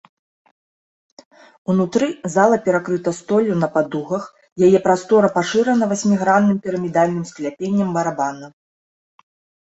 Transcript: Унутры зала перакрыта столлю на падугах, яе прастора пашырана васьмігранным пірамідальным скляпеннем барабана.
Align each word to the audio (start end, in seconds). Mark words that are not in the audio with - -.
Унутры 1.73 2.05
зала 2.35 2.57
перакрыта 2.67 3.11
столлю 3.17 3.53
на 3.63 3.67
падугах, 3.75 4.23
яе 4.67 4.79
прастора 4.87 5.29
пашырана 5.35 5.85
васьмігранным 5.91 6.57
пірамідальным 6.63 7.25
скляпеннем 7.33 7.89
барабана. 7.99 8.47